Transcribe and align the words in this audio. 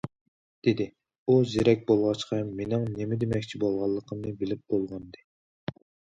دېدى، 0.67 0.85
ئۇ 1.29 1.35
زېرەك 1.51 1.83
بولغاچقا 1.91 2.39
مېنىڭ 2.61 2.89
نېمە 2.95 3.21
دېمەكچى 3.25 3.61
بولغانلىقىمنى 3.67 4.35
بىلىپ 4.43 4.67
بولغانىدى. 4.75 5.25